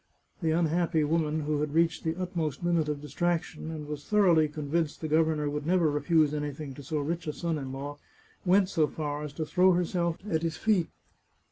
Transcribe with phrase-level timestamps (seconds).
[0.41, 4.99] The unhappy woman, who had reached the utmost limit of distraction, and was thoroughly convinced
[4.99, 7.99] the governor would never refuse anything to so rich a son in law,
[8.43, 10.89] went so far as to throw herself at his feet.